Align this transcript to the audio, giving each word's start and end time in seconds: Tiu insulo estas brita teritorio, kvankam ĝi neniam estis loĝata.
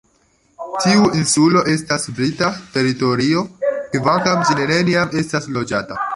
Tiu 0.85 1.03
insulo 1.19 1.61
estas 1.73 2.09
brita 2.21 2.49
teritorio, 2.79 3.45
kvankam 3.99 4.43
ĝi 4.49 4.61
neniam 4.63 5.17
estis 5.23 5.53
loĝata. 5.61 6.05